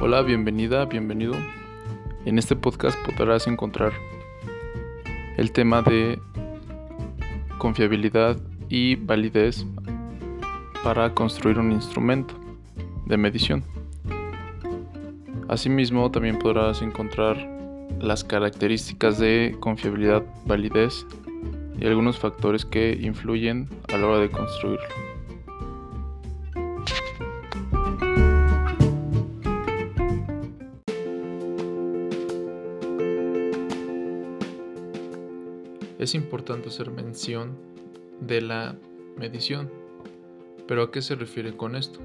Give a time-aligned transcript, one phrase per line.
[0.00, 1.34] Hola, bienvenida, bienvenido.
[2.24, 3.92] En este podcast podrás encontrar
[5.36, 6.20] el tema de
[7.58, 8.36] confiabilidad
[8.68, 9.66] y validez
[10.84, 12.32] para construir un instrumento
[13.06, 13.64] de medición.
[15.48, 17.36] Asimismo, también podrás encontrar
[18.00, 21.04] las características de confiabilidad, validez
[21.80, 25.17] y algunos factores que influyen a la hora de construirlo.
[36.08, 37.58] Es importante hacer mención
[38.22, 38.74] de la
[39.18, 39.70] medición,
[40.66, 42.00] pero ¿a qué se refiere con esto?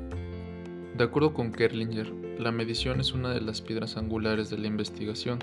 [0.97, 5.39] De acuerdo con Kerlinger, la medición es una de las piedras angulares de la investigación.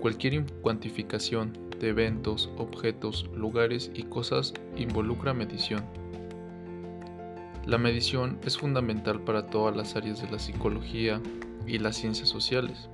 [0.00, 5.84] Cualquier cuantificación de eventos, objetos, lugares y cosas involucra medición.
[7.66, 11.20] La medición es fundamental para todas las áreas de la psicología
[11.66, 12.88] y las ciencias sociales.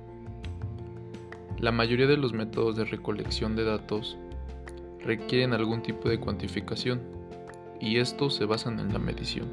[1.59, 4.17] La mayoría de los métodos de recolección de datos
[5.03, 7.01] requieren algún tipo de cuantificación
[7.79, 9.47] y estos se basan en la medición.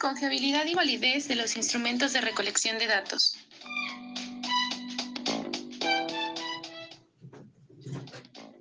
[0.00, 3.45] Confiabilidad y validez de los instrumentos de recolección de datos.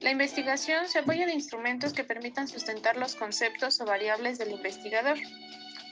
[0.06, 5.18] La investigación se apoya de instrumentos que permitan sustentar los conceptos o variables del investigador.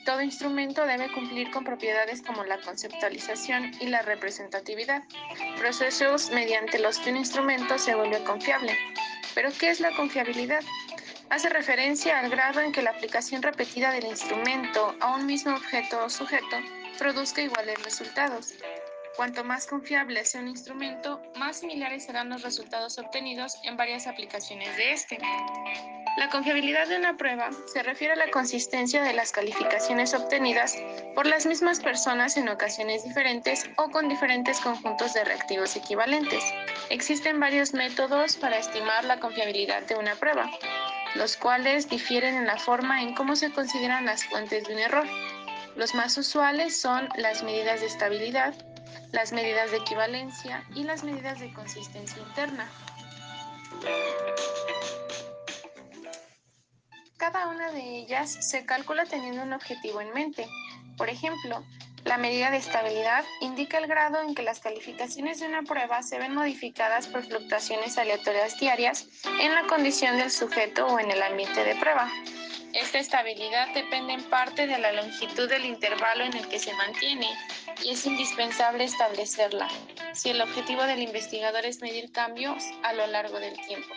[0.05, 5.01] Todo instrumento debe cumplir con propiedades como la conceptualización y la representatividad,
[5.57, 8.77] procesos mediante los que un instrumento se vuelve confiable.
[9.33, 10.61] Pero, ¿qué es la confiabilidad?
[11.31, 16.05] Hace referencia al grado en que la aplicación repetida del instrumento a un mismo objeto
[16.05, 16.57] o sujeto
[16.99, 18.53] produzca iguales resultados.
[19.15, 24.75] Cuanto más confiable sea un instrumento, más similares serán los resultados obtenidos en varias aplicaciones
[24.75, 25.19] de este.
[26.17, 30.75] La confiabilidad de una prueba se refiere a la consistencia de las calificaciones obtenidas
[31.13, 36.43] por las mismas personas en ocasiones diferentes o con diferentes conjuntos de reactivos equivalentes.
[36.89, 40.49] Existen varios métodos para estimar la confiabilidad de una prueba,
[41.15, 45.07] los cuales difieren en la forma en cómo se consideran las fuentes de un error.
[45.75, 48.53] Los más usuales son las medidas de estabilidad,
[49.11, 52.69] las medidas de equivalencia y las medidas de consistencia interna.
[57.17, 60.47] Cada una de ellas se calcula teniendo un objetivo en mente.
[60.97, 61.63] Por ejemplo,
[62.05, 66.19] la medida de estabilidad indica el grado en que las calificaciones de una prueba se
[66.19, 69.07] ven modificadas por fluctuaciones aleatorias diarias
[69.39, 72.11] en la condición del sujeto o en el ambiente de prueba.
[72.73, 77.29] Esta estabilidad depende en parte de la longitud del intervalo en el que se mantiene
[77.83, 79.67] y es indispensable establecerla
[80.13, 83.93] si el objetivo del investigador es medir cambios a lo largo del tiempo.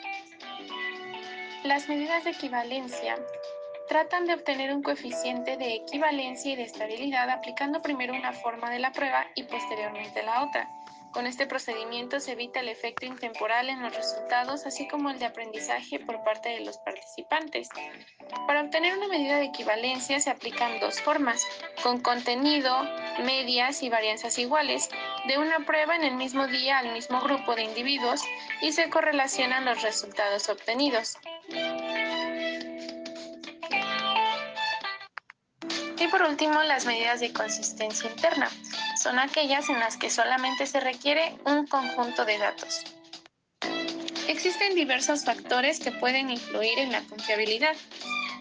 [1.64, 3.16] Las medidas de equivalencia
[3.88, 8.78] tratan de obtener un coeficiente de equivalencia y de estabilidad aplicando primero una forma de
[8.78, 10.69] la prueba y posteriormente la otra.
[11.16, 15.25] Con este procedimiento se evita el efecto intemporal en los resultados, así como el de
[15.25, 17.71] aprendizaje por parte de los participantes.
[18.47, 21.41] Para obtener una medida de equivalencia se aplican dos formas,
[21.82, 22.71] con contenido,
[23.25, 24.91] medias y varianzas iguales,
[25.26, 28.21] de una prueba en el mismo día al mismo grupo de individuos
[28.60, 31.16] y se correlacionan los resultados obtenidos.
[35.99, 38.50] Y por último, las medidas de consistencia interna
[39.06, 42.83] son aquellas en las que solamente se requiere un conjunto de datos.
[44.27, 47.77] Existen diversos factores que pueden influir en la confiabilidad.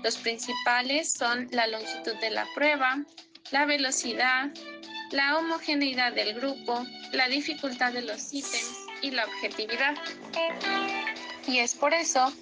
[0.04, 2.98] Los principales son la longitud de la prueba,
[3.52, 4.50] la velocidad,
[5.12, 9.94] la homogeneidad del grupo, la dificultad de los ítems y la objetividad.
[11.46, 12.34] Y es por eso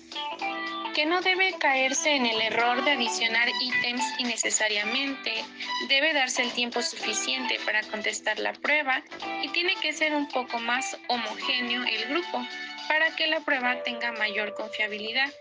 [0.93, 5.33] que no debe caerse en el error de adicionar ítems innecesariamente,
[5.89, 9.01] debe darse el tiempo suficiente para contestar la prueba
[9.41, 12.45] y tiene que ser un poco más homogéneo el grupo
[12.87, 15.31] para que la prueba tenga mayor confiabilidad.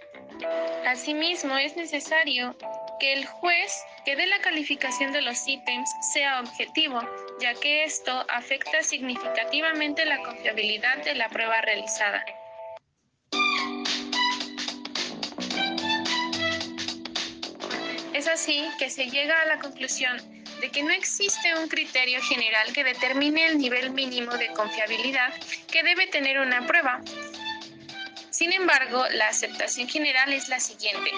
[0.86, 2.56] Asimismo, es necesario
[2.98, 7.00] que el juez que dé la calificación de los ítems sea objetivo,
[7.40, 12.24] ya que esto afecta significativamente la confiabilidad de la prueba realizada.
[18.22, 20.16] Es así que se llega a la conclusión
[20.60, 25.34] de que no existe un criterio general que determine el nivel mínimo de confiabilidad
[25.66, 27.00] que debe tener una prueba.
[28.42, 31.12] Sin embargo, la aceptación general es la siguiente.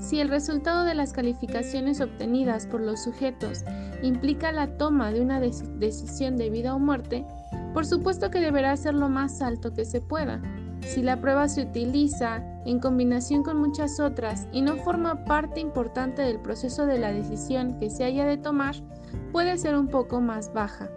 [0.00, 3.64] Si el resultado de las calificaciones obtenidas por los sujetos
[4.02, 7.24] implica la toma de una decisión de vida o muerte,
[7.74, 10.40] por supuesto que deberá ser lo más alto que se pueda.
[10.80, 16.22] Si la prueba se utiliza en combinación con muchas otras y no forma parte importante
[16.22, 18.76] del proceso de la decisión que se haya de tomar,
[19.32, 20.88] puede ser un poco más baja.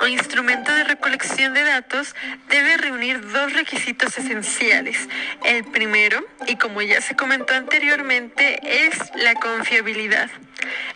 [0.00, 2.14] O instrumento de recolección de datos
[2.48, 5.08] debe reunir dos requisitos esenciales.
[5.44, 10.30] El primero, y como ya se comentó anteriormente, es la confiabilidad.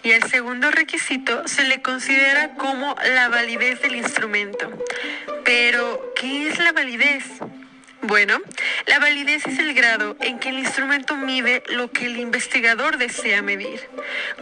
[0.02, 4.70] Y el segundo requisito se le considera como la validez del instrumento.
[5.44, 7.25] Pero, ¿qué es la validez?
[8.06, 8.39] Bueno,
[8.87, 13.41] la validez es el grado en que el instrumento mide lo que el investigador desea
[13.41, 13.81] medir.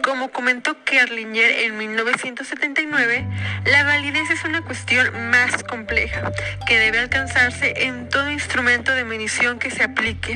[0.03, 3.25] Como comentó Kerlinger en 1979,
[3.63, 6.29] la validez es una cuestión más compleja
[6.67, 10.35] que debe alcanzarse en todo instrumento de medición que se aplique.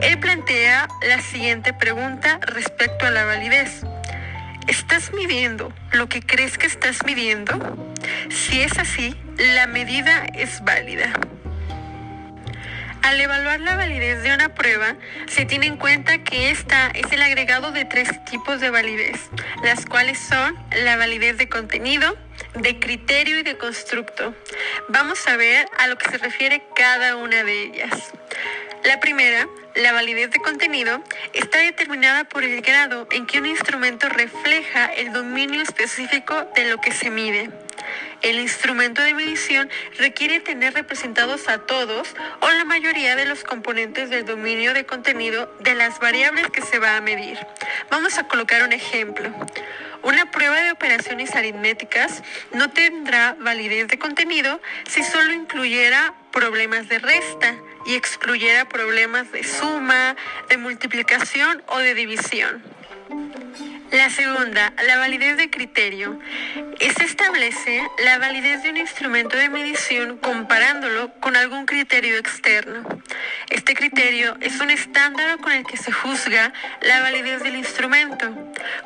[0.00, 3.82] Él plantea la siguiente pregunta respecto a la validez.
[4.66, 7.94] ¿Estás midiendo lo que crees que estás midiendo?
[8.28, 11.12] Si es así, la medida es válida.
[13.02, 17.22] Al evaluar la validez de una prueba, se tiene en cuenta que esta es el
[17.22, 19.30] agregado de tres tipos de validez,
[19.62, 22.16] las cuales son la validez de contenido,
[22.54, 24.34] de criterio y de constructo.
[24.88, 28.12] Vamos a ver a lo que se refiere cada una de ellas.
[28.84, 31.02] La primera, la validez de contenido,
[31.32, 36.80] está determinada por el grado en que un instrumento refleja el dominio específico de lo
[36.80, 37.50] que se mide.
[38.22, 44.10] El instrumento de medición requiere tener representados a todos o la mayoría de los componentes
[44.10, 47.38] del dominio de contenido de las variables que se va a medir.
[47.90, 49.30] Vamos a colocar un ejemplo.
[50.02, 52.22] Una prueba de operaciones aritméticas
[52.52, 57.54] no tendrá validez de contenido si solo incluyera problemas de resta
[57.86, 60.16] y excluyera problemas de suma,
[60.48, 62.62] de multiplicación o de división.
[63.92, 66.18] La segunda, la validez de criterio.
[66.78, 72.86] Esta establece la validez de un instrumento de medición comparándolo con algún criterio externo.
[73.48, 76.52] Este criterio es un estándar con el que se juzga
[76.82, 78.32] la validez del instrumento.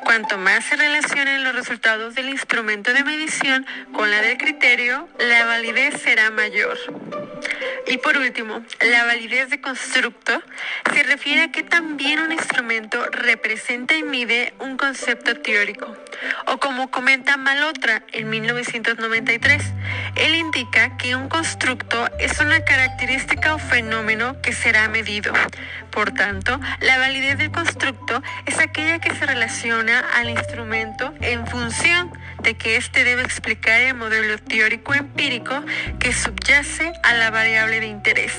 [0.03, 5.45] Cuanto más se relacionen los resultados del instrumento de medición con la del criterio, la
[5.45, 6.77] validez será mayor.
[7.87, 10.41] Y por último, la validez de constructo
[10.91, 15.95] se refiere a que también un instrumento representa y mide un concepto teórico.
[16.47, 19.61] O como comenta Malotra en 1993,
[20.15, 25.33] él indica que un constructo es una característica o fenómeno que será medido.
[25.95, 32.11] Por tanto, la validez del constructo es aquella que se relaciona al instrumento en función
[32.43, 35.63] de que éste debe explicar el modelo teórico empírico
[35.97, 38.33] que subyace a la variable de interés.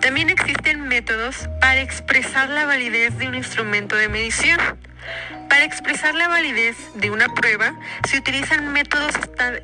[0.00, 4.58] También existen métodos para expresar la validez de un instrumento de medición.
[5.48, 7.74] Para expresar la validez de una prueba
[8.08, 9.14] se utilizan métodos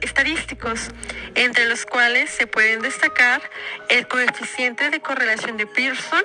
[0.00, 0.90] estadísticos,
[1.34, 3.42] entre los cuales se pueden destacar
[3.90, 6.24] el coeficiente de correlación de Pearson,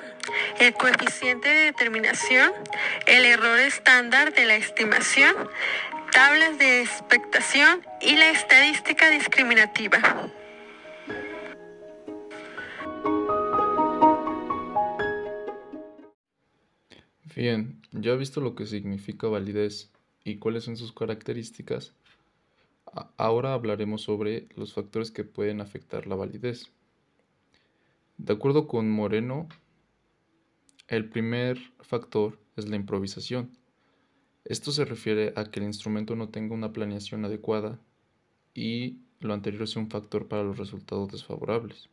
[0.58, 2.52] el coeficiente de determinación,
[3.06, 5.34] el error estándar de la estimación,
[6.10, 10.00] tablas de expectación y la estadística discriminativa.
[17.40, 19.90] Bien, ya visto lo que significa validez
[20.24, 21.94] y cuáles son sus características,
[23.16, 26.70] ahora hablaremos sobre los factores que pueden afectar la validez.
[28.18, 29.48] De acuerdo con Moreno,
[30.86, 33.56] el primer factor es la improvisación.
[34.44, 37.80] Esto se refiere a que el instrumento no tenga una planeación adecuada
[38.52, 41.88] y lo anterior sea un factor para los resultados desfavorables.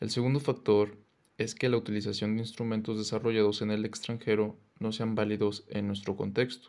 [0.00, 0.98] El segundo factor
[1.40, 6.14] es que la utilización de instrumentos desarrollados en el extranjero no sean válidos en nuestro
[6.14, 6.68] contexto.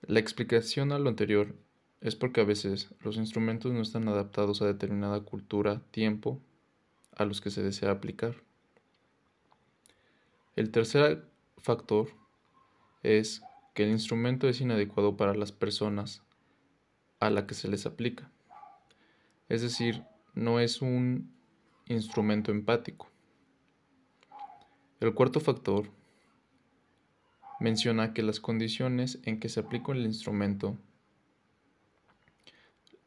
[0.00, 1.54] La explicación a lo anterior
[2.00, 6.40] es porque a veces los instrumentos no están adaptados a determinada cultura, tiempo,
[7.14, 8.36] a los que se desea aplicar.
[10.56, 11.26] El tercer
[11.58, 12.08] factor
[13.02, 13.42] es
[13.74, 16.22] que el instrumento es inadecuado para las personas
[17.20, 18.30] a la que se les aplica.
[19.50, 20.02] Es decir,
[20.32, 21.36] no es un
[21.88, 23.10] instrumento empático.
[25.00, 25.90] El cuarto factor
[27.60, 30.76] menciona que las condiciones en que se aplica el instrumento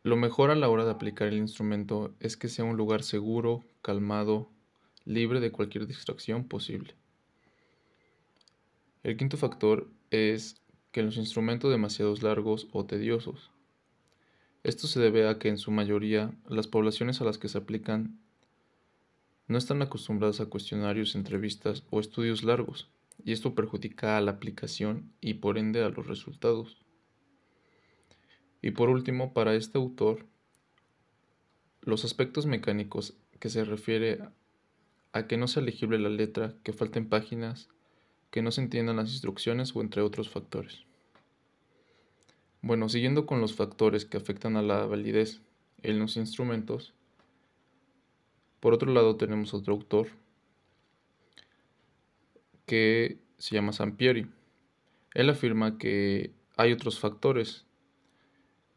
[0.04, 3.64] lo mejor a la hora de aplicar el instrumento es que sea un lugar seguro,
[3.84, 4.50] calmado,
[5.06, 6.96] libre de cualquier distracción posible.
[9.04, 10.60] El quinto factor es
[10.92, 13.52] que los instrumentos demasiados largos o tediosos.
[14.64, 18.20] Esto se debe a que en su mayoría las poblaciones a las que se aplican
[19.52, 22.90] no están acostumbradas a cuestionarios, entrevistas o estudios largos,
[23.22, 26.78] y esto perjudica a la aplicación y por ende a los resultados.
[28.62, 30.26] Y por último, para este autor,
[31.82, 34.22] los aspectos mecánicos que se refiere
[35.12, 37.68] a que no sea legible la letra, que falten páginas,
[38.30, 40.86] que no se entiendan las instrucciones o entre otros factores.
[42.62, 45.42] Bueno, siguiendo con los factores que afectan a la validez
[45.82, 46.94] en los instrumentos,
[48.62, 50.08] por otro lado tenemos otro autor
[52.66, 54.28] que se llama Sampieri.
[55.14, 57.66] Él afirma que hay otros factores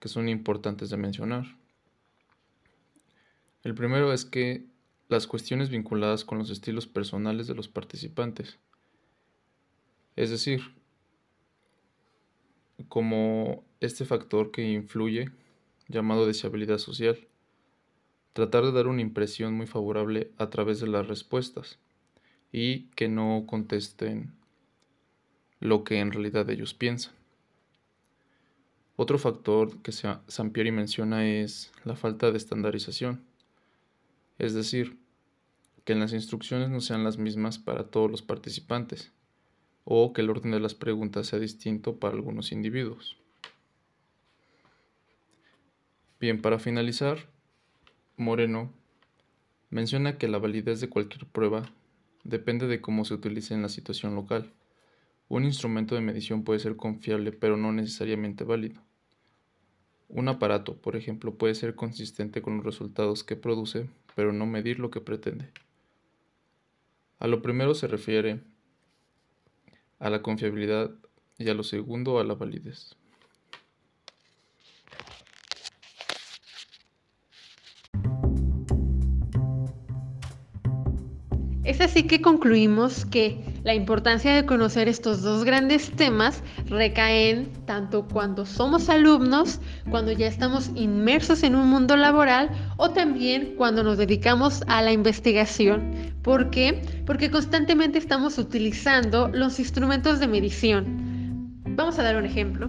[0.01, 1.45] que son importantes de mencionar.
[3.63, 4.67] El primero es que
[5.09, 8.59] las cuestiones vinculadas con los estilos personales de los participantes.
[10.17, 10.75] Es decir,
[12.89, 15.31] como este factor que influye,
[15.89, 17.29] llamado deseabilidad social.
[18.35, 21.79] Tratar de dar una impresión muy favorable a través de las respuestas
[22.53, 24.33] y que no contesten
[25.61, 27.15] lo que en realidad ellos piensan.
[28.97, 33.25] Otro factor que Sampieri menciona es la falta de estandarización,
[34.39, 34.99] es decir,
[35.85, 39.13] que las instrucciones no sean las mismas para todos los participantes
[39.85, 43.17] o que el orden de las preguntas sea distinto para algunos individuos.
[46.19, 47.33] Bien, para finalizar,
[48.17, 48.73] Moreno
[49.71, 51.69] menciona que la validez de cualquier prueba
[52.23, 54.53] depende de cómo se utilice en la situación local.
[55.29, 58.81] Un instrumento de medición puede ser confiable pero no necesariamente válido.
[60.09, 64.79] Un aparato, por ejemplo, puede ser consistente con los resultados que produce, pero no medir
[64.79, 65.51] lo que pretende.
[67.19, 68.43] A lo primero se refiere
[69.99, 70.93] a la confiabilidad
[71.37, 72.95] y a lo segundo a la validez.
[81.65, 88.07] Es así que concluimos que la importancia de conocer estos dos grandes temas recaen tanto
[88.07, 93.97] cuando somos alumnos, cuando ya estamos inmersos en un mundo laboral o también cuando nos
[93.97, 96.13] dedicamos a la investigación.
[96.23, 96.83] ¿Por qué?
[97.07, 101.63] Porque constantemente estamos utilizando los instrumentos de medición.
[101.65, 102.69] Vamos a dar un ejemplo.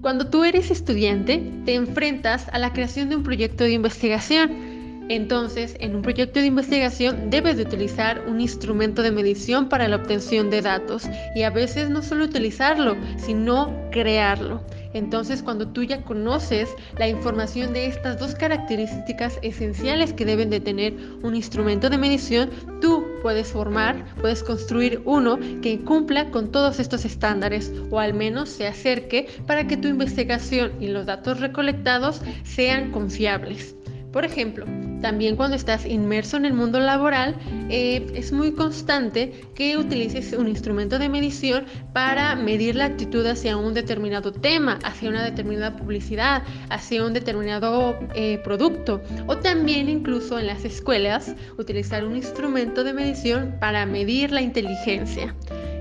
[0.00, 4.71] Cuando tú eres estudiante, te enfrentas a la creación de un proyecto de investigación
[5.14, 9.96] entonces, en un proyecto de investigación debes de utilizar un instrumento de medición para la
[9.96, 11.04] obtención de datos
[11.34, 14.62] y a veces no solo utilizarlo, sino crearlo.
[14.94, 20.60] Entonces, cuando tú ya conoces la información de estas dos características esenciales que deben de
[20.60, 22.50] tener un instrumento de medición,
[22.80, 28.48] tú puedes formar, puedes construir uno que cumpla con todos estos estándares o al menos
[28.48, 33.76] se acerque para que tu investigación y los datos recolectados sean confiables.
[34.12, 34.66] Por ejemplo,
[35.02, 37.36] también cuando estás inmerso en el mundo laboral,
[37.68, 43.56] eh, es muy constante que utilices un instrumento de medición para medir la actitud hacia
[43.56, 49.02] un determinado tema, hacia una determinada publicidad, hacia un determinado eh, producto.
[49.26, 55.34] O también incluso en las escuelas, utilizar un instrumento de medición para medir la inteligencia.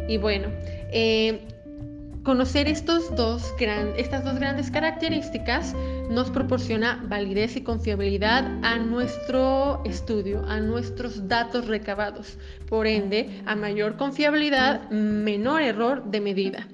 [0.08, 0.50] Y bueno,
[0.92, 1.48] eh,
[2.24, 5.74] Conocer estas dos grandes características
[6.08, 12.38] nos proporciona validez y confiabilidad a nuestro estudio, a nuestros datos recabados.
[12.70, 16.68] Por ende, a mayor confiabilidad, menor error de medida.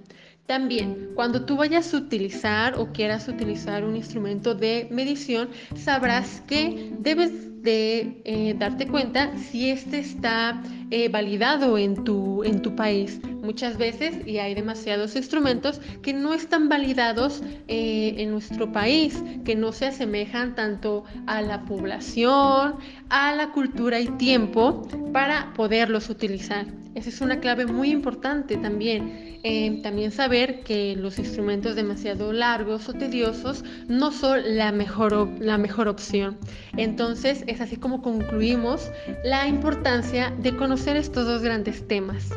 [0.47, 6.93] También, cuando tú vayas a utilizar o quieras utilizar un instrumento de medición, sabrás que
[6.99, 13.19] debes de eh, darte cuenta si este está eh, validado en tu, en tu país.
[13.41, 19.55] Muchas veces, y hay demasiados instrumentos que no están validados eh, en nuestro país, que
[19.55, 22.75] no se asemejan tanto a la población,
[23.09, 26.67] a la cultura y tiempo para poderlos utilizar.
[26.97, 29.37] Esa es una clave muy importante también.
[29.43, 35.59] Eh, también saber que los instrumentos demasiado largos o tediosos no son la mejor, la
[35.59, 36.39] mejor opción.
[36.75, 38.89] Entonces es así como concluimos
[39.23, 42.29] la importancia de conocer estos dos grandes temas.